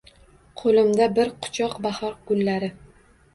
[0.61, 2.73] Qo’limda bir quchoq bahor gullari.